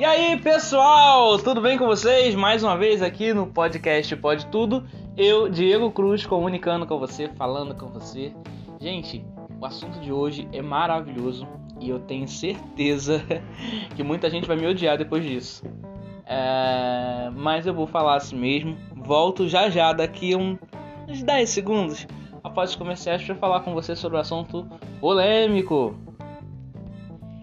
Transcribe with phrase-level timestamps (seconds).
[0.00, 2.34] E aí, pessoal, tudo bem com vocês?
[2.34, 4.88] Mais uma vez aqui no podcast Pode Tudo.
[5.14, 8.32] Eu, Diego Cruz, comunicando com você, falando com você.
[8.80, 9.22] Gente,
[9.60, 11.46] o assunto de hoje é maravilhoso
[11.78, 13.22] e eu tenho certeza
[13.94, 15.62] que muita gente vai me odiar depois disso.
[16.24, 17.30] É...
[17.36, 18.78] Mas eu vou falar assim mesmo.
[18.96, 22.08] Volto já já, daqui uns 10 segundos,
[22.42, 24.66] após os comerciais, para falar com você sobre o assunto
[24.98, 25.94] polêmico.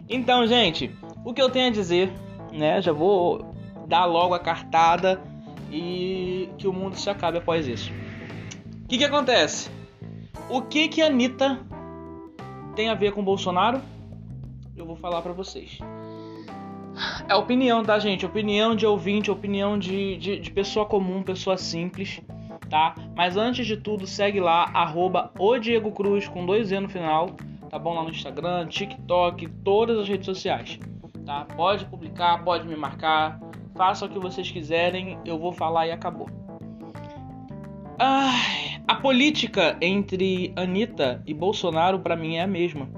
[0.10, 0.90] Então, gente,
[1.24, 2.12] o que eu tenho a dizer
[2.52, 2.82] né?
[2.82, 3.54] Já vou
[3.88, 5.22] dar logo a cartada
[5.72, 7.92] e que o mundo se acabe após isso.
[8.84, 9.70] O que, que acontece?
[10.50, 11.60] O que que a Anitta
[12.76, 13.82] tem a ver com Bolsonaro?
[14.76, 15.80] Eu vou falar para vocês.
[17.28, 18.26] É opinião, tá, gente?
[18.26, 22.22] Opinião de ouvinte, opinião de, de, de, pessoa comum, pessoa simples,
[22.70, 22.96] tá?
[23.16, 27.36] Mas antes de tudo, segue lá, arroba o Diego Cruz com dois E no final,
[27.70, 27.94] tá bom?
[27.94, 30.80] Lá no Instagram, TikTok, todas as redes sociais
[31.28, 31.46] tá?
[31.58, 33.38] Pode publicar, pode me marcar,
[33.76, 36.30] faça o que vocês quiserem, eu vou falar e acabou.
[38.00, 38.32] Ah,
[38.88, 42.90] a política entre Anitta e Bolsonaro para mim é a mesma,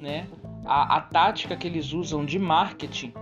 [0.00, 0.26] né?
[0.64, 3.12] A, a tática que eles usam de marketing,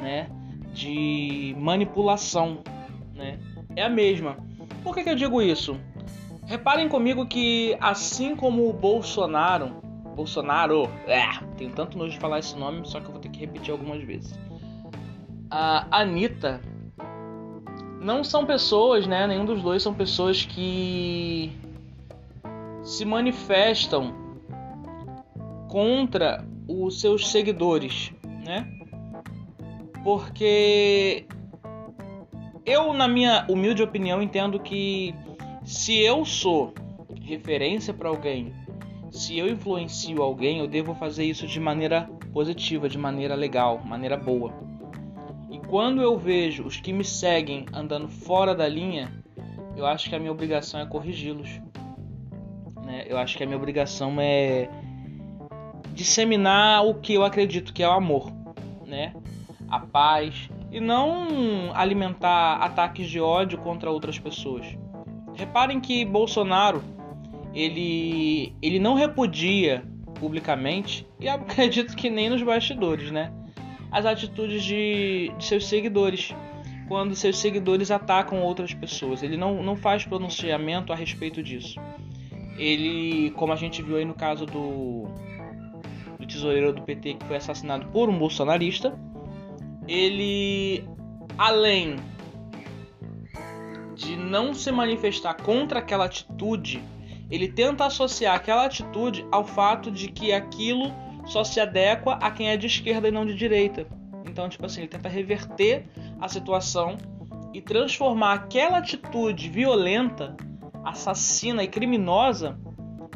[0.00, 0.30] né?
[0.72, 2.62] De manipulação,
[3.14, 3.38] né?
[3.74, 4.38] É a mesma.
[4.82, 5.78] Por que, que eu digo isso?
[6.46, 9.82] Reparem comigo que assim como o Bolsonaro
[10.16, 10.90] Bolsonaro.
[11.06, 11.22] É,
[11.56, 14.02] tenho tanto nojo de falar esse nome, só que eu vou ter que repetir algumas
[14.02, 14.36] vezes.
[15.50, 16.60] A Anitta
[18.00, 19.26] não são pessoas, né?
[19.26, 21.52] Nenhum dos dois são pessoas que
[22.82, 24.14] se manifestam
[25.68, 28.12] contra os seus seguidores,
[28.44, 28.66] né?
[30.02, 31.26] Porque
[32.64, 35.14] eu, na minha humilde opinião, entendo que
[35.64, 36.72] se eu sou
[37.22, 38.54] referência para alguém
[39.16, 42.02] se eu influencio alguém, eu devo fazer isso de maneira
[42.34, 44.52] positiva, de maneira legal, maneira boa.
[45.50, 49.10] E quando eu vejo os que me seguem andando fora da linha,
[49.74, 51.48] eu acho que a minha obrigação é corrigi-los.
[52.84, 53.06] Né?
[53.08, 54.68] Eu acho que a minha obrigação é
[55.94, 58.30] disseminar o que eu acredito que é o amor,
[58.84, 59.14] né?
[59.66, 64.76] A paz e não alimentar ataques de ódio contra outras pessoas.
[65.34, 66.95] Reparem que Bolsonaro
[67.56, 69.82] ele, ele não repudia
[70.20, 73.32] publicamente, e acredito que nem nos bastidores, né?
[73.90, 76.34] As atitudes de, de seus seguidores,
[76.86, 79.22] quando seus seguidores atacam outras pessoas.
[79.22, 81.80] Ele não, não faz pronunciamento a respeito disso.
[82.58, 85.04] Ele, como a gente viu aí no caso do,
[86.18, 88.98] do tesoureiro do PT que foi assassinado por um bolsonarista,
[89.88, 90.84] ele,
[91.38, 91.96] além
[93.94, 96.82] de não se manifestar contra aquela atitude
[97.30, 100.92] ele tenta associar aquela atitude ao fato de que aquilo
[101.26, 103.86] só se adequa a quem é de esquerda e não de direita.
[104.24, 105.84] Então, tipo assim, ele tenta reverter
[106.20, 106.96] a situação
[107.52, 110.36] e transformar aquela atitude violenta,
[110.84, 112.58] assassina e criminosa,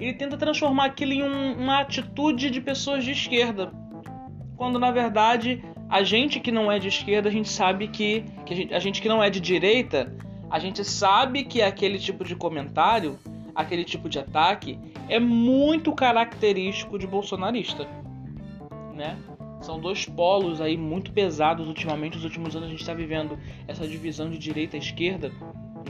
[0.01, 3.71] ele tenta transformar aquilo em um, uma atitude de pessoas de esquerda.
[4.57, 8.55] Quando na verdade a gente que não é de esquerda, a gente sabe que, que
[8.55, 10.13] a, gente, a gente que não é de direita,
[10.49, 13.19] a gente sabe que aquele tipo de comentário
[13.55, 14.79] aquele tipo de ataque
[15.09, 17.87] é muito característico de bolsonarista,
[18.95, 19.17] né?
[19.61, 23.87] São dois polos aí muito pesados ultimamente, nos últimos anos a gente está vivendo essa
[23.87, 25.31] divisão de direita e esquerda,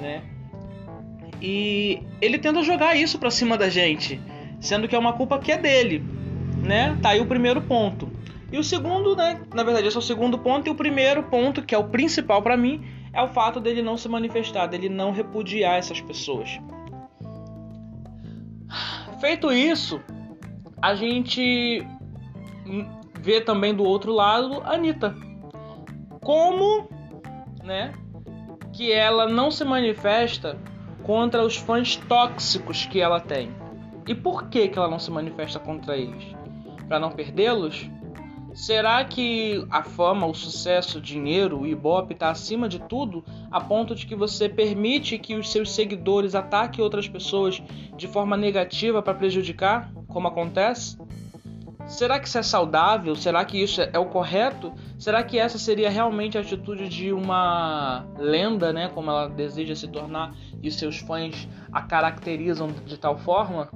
[0.01, 0.23] né?
[1.41, 4.21] E ele tenta jogar isso para cima da gente,
[4.61, 6.05] sendo que é uma culpa que é dele,
[6.63, 6.99] né?
[7.01, 8.11] Tá aí o primeiro ponto.
[8.53, 9.41] E o segundo, né?
[9.55, 12.43] Na verdade, esse é o segundo ponto e o primeiro ponto, que é o principal
[12.43, 12.83] para mim,
[13.13, 16.61] é o fato dele não se manifestar, dele não repudiar essas pessoas.
[19.21, 20.01] Feito isso,
[20.81, 21.87] a gente
[23.21, 25.15] vê também do outro lado a Anitta.
[26.23, 26.89] Como,
[27.63, 27.93] né,
[28.73, 30.59] que ela não se manifesta
[31.03, 33.55] contra os fãs tóxicos que ela tem.
[34.07, 36.25] E por que, que ela não se manifesta contra eles?
[36.89, 37.91] Para não perdê-los?
[38.61, 43.59] Será que a fama, o sucesso, o dinheiro, o ibope está acima de tudo, a
[43.59, 47.63] ponto de que você permite que os seus seguidores ataquem outras pessoas
[47.97, 50.99] de forma negativa para prejudicar, como acontece?
[51.87, 53.17] Será que isso é saudável?
[53.17, 54.75] Será que isso é o correto?
[54.99, 59.89] Será que essa seria realmente a atitude de uma lenda, né, como ela deseja se
[59.89, 63.71] tornar e seus fãs a caracterizam de tal forma,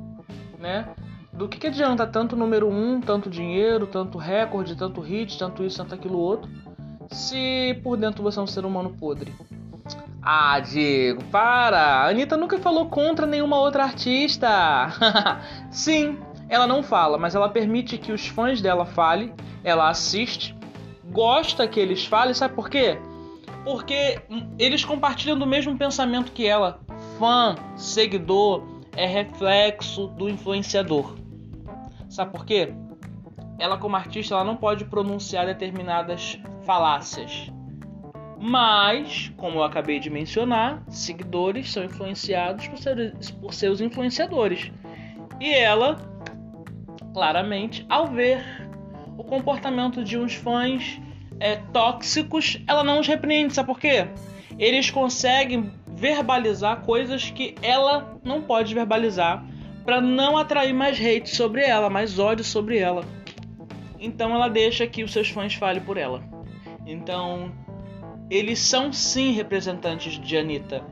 [0.58, 0.94] né?
[1.36, 5.78] Do que, que adianta tanto número um, tanto dinheiro, tanto recorde, tanto hit, tanto isso,
[5.78, 6.50] tanto aquilo outro,
[7.10, 9.32] se por dentro você é um ser humano podre?
[10.22, 11.78] Ah, Diego, para!
[11.78, 14.48] A Anitta nunca falou contra nenhuma outra artista!
[15.70, 20.56] Sim, ela não fala, mas ela permite que os fãs dela falem, ela assiste,
[21.10, 22.98] gosta que eles falem, sabe por quê?
[23.64, 24.20] Porque
[24.58, 26.80] eles compartilham do mesmo pensamento que ela.
[27.18, 28.62] Fã, seguidor,
[28.96, 31.23] é reflexo do influenciador.
[32.14, 32.72] Sabe por quê?
[33.58, 37.50] Ela como artista ela não pode pronunciar determinadas falácias.
[38.38, 44.70] Mas, como eu acabei de mencionar, seguidores são influenciados por, ser, por seus influenciadores.
[45.40, 45.96] E ela,
[47.12, 48.44] claramente, ao ver
[49.18, 51.00] o comportamento de uns fãs
[51.40, 53.54] é, tóxicos, ela não os repreende.
[53.54, 54.06] Sabe por quê?
[54.56, 59.44] Eles conseguem verbalizar coisas que ela não pode verbalizar
[59.84, 63.04] para não atrair mais hate sobre ela, mais ódio sobre ela.
[63.98, 66.22] Então ela deixa que os seus fãs falem por ela.
[66.86, 67.52] Então
[68.30, 70.82] eles são sim representantes de Anitta.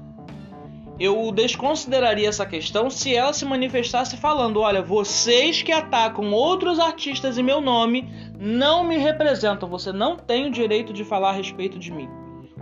[1.00, 7.38] Eu desconsideraria essa questão se ela se manifestasse falando: olha, vocês que atacam outros artistas
[7.38, 8.08] em meu nome
[8.38, 12.08] não me representam, você não tem o direito de falar a respeito de mim.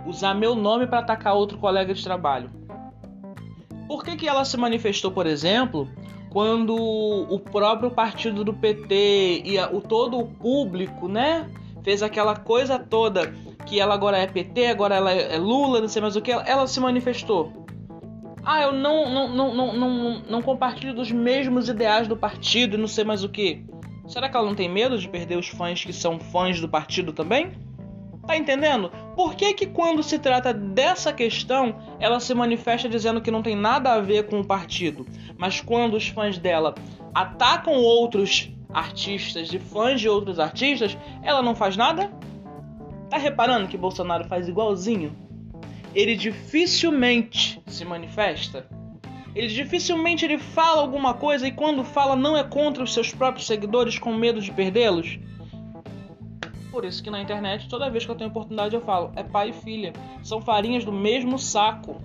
[0.05, 2.49] Usar meu nome para atacar outro colega de trabalho.
[3.87, 5.87] Por que, que ela se manifestou, por exemplo,
[6.31, 11.49] quando o próprio partido do PT e o todo o público, né,
[11.83, 13.33] fez aquela coisa toda
[13.65, 16.65] que ela agora é PT, agora ela é Lula, não sei mais o que, ela
[16.67, 17.51] se manifestou.
[18.43, 22.79] Ah, eu não, não, não, não, não, não compartilho dos mesmos ideais do partido e
[22.79, 23.65] não sei mais o que.
[24.07, 27.11] Será que ela não tem medo de perder os fãs que são fãs do partido
[27.11, 27.51] também?
[28.25, 28.91] Tá entendendo?
[29.15, 33.55] Por que que quando se trata dessa questão, ela se manifesta dizendo que não tem
[33.55, 35.05] nada a ver com o partido,
[35.37, 36.75] mas quando os fãs dela
[37.13, 42.11] atacam outros artistas e fãs de outros artistas, ela não faz nada?
[43.09, 45.15] Tá reparando que Bolsonaro faz igualzinho?
[45.93, 48.65] Ele dificilmente se manifesta.
[49.35, 53.47] Ele dificilmente ele fala alguma coisa e quando fala não é contra os seus próprios
[53.47, 55.19] seguidores com medo de perdê-los.
[56.71, 59.49] Por isso que na internet, toda vez que eu tenho oportunidade, eu falo: é pai
[59.49, 59.93] e filha.
[60.23, 62.01] São farinhas do mesmo saco.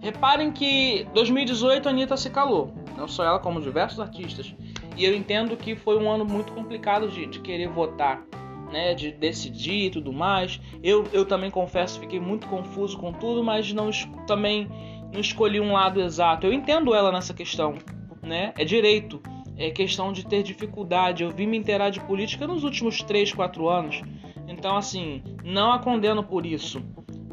[0.00, 2.72] Reparem que 2018 a Anitta se calou.
[2.96, 4.54] Não só ela, como diversos artistas.
[4.96, 8.22] E eu entendo que foi um ano muito complicado de, de querer votar
[8.70, 10.60] né, de decidir e tudo mais.
[10.82, 13.90] Eu, eu também confesso, fiquei muito confuso com tudo, mas não
[14.26, 14.68] também
[15.12, 16.46] não escolhi um lado exato.
[16.46, 17.74] Eu entendo ela nessa questão,
[18.22, 18.52] né?
[18.56, 19.22] É direito,
[19.58, 21.24] é questão de ter dificuldade.
[21.24, 24.02] Eu vim me inteirar de política nos últimos 3, 4 anos.
[24.46, 26.80] Então, assim, não a condeno por isso.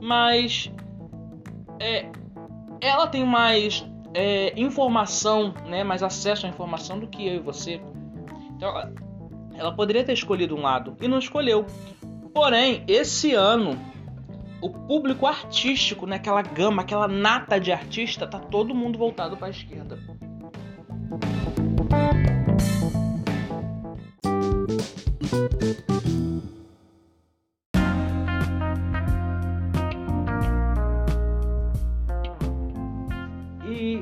[0.02, 0.72] Mas
[1.80, 2.10] é,
[2.82, 7.80] ela tem mais é, informação, né, mais acesso à informação do que eu e você.
[8.56, 8.74] Então,
[9.54, 11.66] ela poderia ter escolhido um lado e não escolheu.
[12.34, 13.80] Porém, esse ano,
[14.62, 19.48] o público artístico, naquela né, gama, aquela nata de artista, tá todo mundo voltado para
[19.48, 20.00] a esquerda.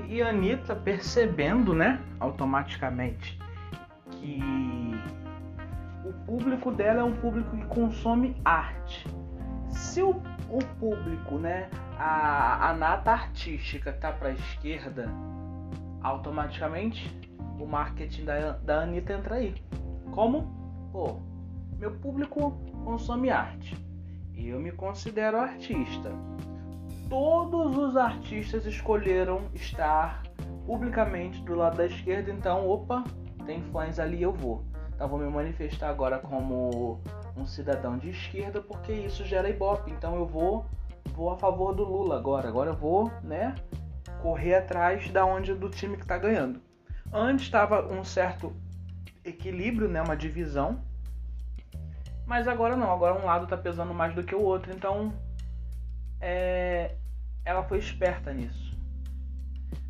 [0.07, 3.39] E, a Anitta percebendo, né, automaticamente
[4.11, 4.39] que
[6.05, 9.07] o público dela é um público que consome arte.
[9.69, 15.09] Se o, o público, né, a, a nata artística tá para a esquerda,
[16.01, 17.09] automaticamente
[17.59, 19.55] o marketing da, da Anitta entra aí.
[20.11, 20.89] Como?
[20.91, 21.19] Pô,
[21.77, 22.51] meu público
[22.83, 23.75] consome arte.
[24.35, 26.11] Eu me considero artista.
[27.13, 30.23] Todos os artistas escolheram estar
[30.65, 33.03] publicamente do lado da esquerda, então, opa,
[33.45, 34.65] tem fãs ali, eu vou.
[34.95, 36.99] Então vou me manifestar agora como
[37.37, 39.91] um cidadão de esquerda porque isso gera ibope.
[39.91, 40.65] Então eu vou
[41.13, 42.47] vou a favor do Lula agora.
[42.47, 43.53] Agora eu vou, né,
[44.19, 46.59] correr atrás da onde do time que está ganhando.
[47.13, 48.51] Antes estava um certo
[49.23, 50.81] equilíbrio, né, uma divisão.
[52.25, 54.73] Mas agora não, agora um lado está pesando mais do que o outro.
[54.73, 55.13] Então
[56.19, 56.95] é,
[57.45, 58.73] ela foi esperta nisso.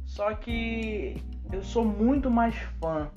[0.05, 1.17] Só que
[1.51, 3.10] eu sou muito mais fã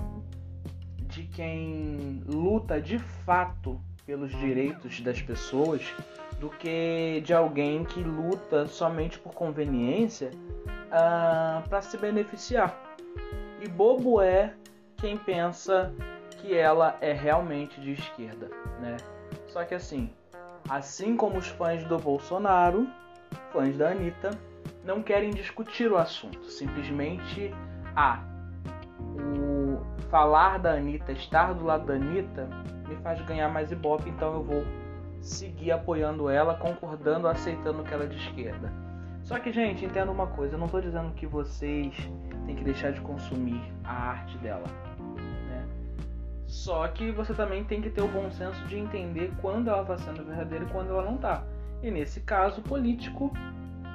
[1.02, 5.82] de quem luta de fato pelos direitos das pessoas
[6.38, 12.76] do que de alguém que luta somente por conveniência uh, ah, para se beneficiar.
[13.60, 14.54] E bobo é
[14.98, 15.92] quem pensa
[16.38, 18.50] que ela é realmente de esquerda,
[18.80, 18.96] né?
[19.48, 20.10] Só que assim,
[20.68, 22.86] assim como os fãs do Bolsonaro,
[23.52, 24.30] fãs da Anitta,
[24.84, 27.52] não querem discutir o assunto, simplesmente
[27.94, 28.22] ah,
[29.00, 32.48] o falar da Anitta, estar do lado da Anitta,
[32.88, 34.64] me faz ganhar mais ibope, então eu vou
[35.20, 38.72] seguir apoiando ela, concordando, aceitando que ela é de esquerda.
[39.22, 41.92] Só que, gente, entenda uma coisa, eu não estou dizendo que vocês
[42.46, 44.66] têm que deixar de consumir a arte dela.
[45.48, 45.66] Né?
[46.46, 49.98] Só que você também tem que ter o bom senso de entender quando ela está
[49.98, 51.42] sendo verdadeira e quando ela não está.
[51.82, 53.32] E nesse caso, político,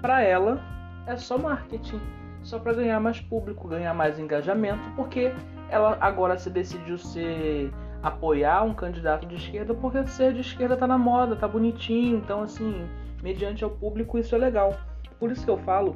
[0.01, 0.61] para ela,
[1.07, 2.00] é só marketing,
[2.43, 5.31] só para ganhar mais público, ganhar mais engajamento, porque
[5.69, 7.71] ela agora se decidiu ser
[8.03, 12.41] apoiar um candidato de esquerda porque ser de esquerda tá na moda, tá bonitinho, então
[12.41, 12.88] assim,
[13.21, 14.75] mediante ao público isso é legal.
[15.19, 15.95] Por isso que eu falo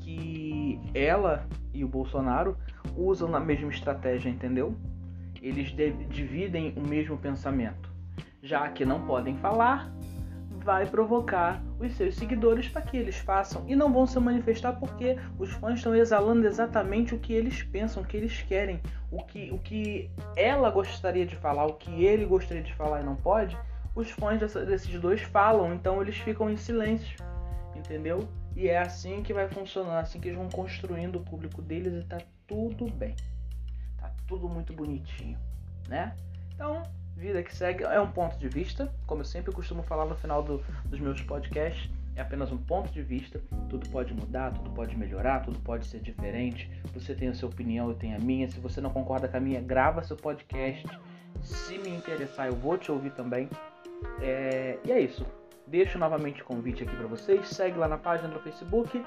[0.00, 2.56] que ela e o Bolsonaro
[2.96, 4.74] usam a mesma estratégia, entendeu?
[5.40, 5.74] Eles
[6.08, 7.90] dividem o mesmo pensamento.
[8.42, 9.92] Já que não podem falar,
[10.62, 15.18] vai provocar os seus seguidores para que eles façam e não vão se manifestar porque
[15.38, 19.50] os fãs estão exalando exatamente o que eles pensam, o que eles querem, o que,
[19.52, 23.56] o que ela gostaria de falar, o que ele gostaria de falar e não pode.
[23.94, 27.18] Os fãs dessa, desses dois falam, então eles ficam em silêncio,
[27.76, 28.26] entendeu?
[28.54, 32.06] E é assim que vai funcionar, assim que eles vão construindo o público deles e
[32.06, 33.14] tá tudo bem.
[33.98, 35.38] Tá tudo muito bonitinho,
[35.88, 36.14] né?
[36.54, 36.82] Então,
[37.22, 40.42] Vida que segue é um ponto de vista, como eu sempre costumo falar no final
[40.42, 43.40] do, dos meus podcasts, é apenas um ponto de vista.
[43.70, 46.68] Tudo pode mudar, tudo pode melhorar, tudo pode ser diferente.
[46.92, 48.48] Você tem a sua opinião, eu tenho a minha.
[48.48, 50.84] Se você não concorda com a minha, grava seu podcast.
[51.40, 53.48] Se me interessar, eu vou te ouvir também.
[54.20, 54.80] É...
[54.84, 55.24] E é isso.
[55.64, 57.46] Deixo novamente o convite aqui para vocês.
[57.46, 59.00] Segue lá na página do Facebook,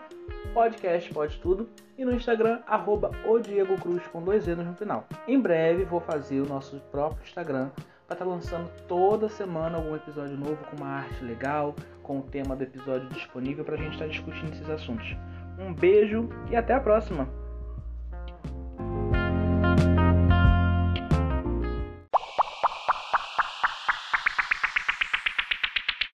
[0.53, 5.05] podcast pode tudo, e no Instagram, arroba o Diego Cruz com dois E's no final.
[5.27, 7.72] Em breve vou fazer o nosso próprio Instagram
[8.07, 12.24] para estar tá lançando toda semana algum episódio novo com uma arte legal, com o
[12.24, 15.15] tema do episódio disponível para a gente estar tá discutindo esses assuntos.
[15.57, 17.45] Um beijo e até a próxima!